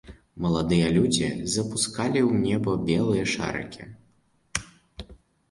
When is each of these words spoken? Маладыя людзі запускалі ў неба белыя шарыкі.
Маладыя 0.43 0.87
людзі 0.95 1.27
запускалі 1.55 2.19
ў 2.29 2.41
неба 2.47 2.71
белыя 2.89 3.25
шарыкі. 3.35 3.89